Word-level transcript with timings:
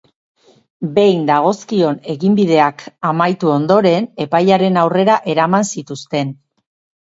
Behin 0.95 1.27
dagozkion 1.29 1.99
eginbideak 2.15 2.83
amaitu 3.11 3.53
ondoren, 3.59 4.11
epailaren 4.29 4.83
aurrera 4.87 5.23
eraman 5.37 5.71
zituzten. 5.75 6.37